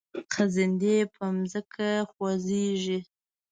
خزندې 0.33 0.97
په 1.15 1.25
ځمکه 1.53 1.89
خوځیږي 2.11 2.99